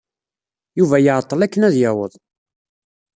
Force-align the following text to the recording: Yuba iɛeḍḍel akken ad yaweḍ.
Yuba 0.77 0.95
iɛeḍḍel 0.99 1.41
akken 1.45 1.65
ad 1.67 1.75
yaweḍ. 1.81 2.13